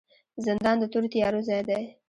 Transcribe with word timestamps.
زندان 0.45 0.75
د 0.79 0.83
تورو 0.91 1.11
تیارو 1.13 1.39
ځای 1.47 1.61
دی 1.69 1.81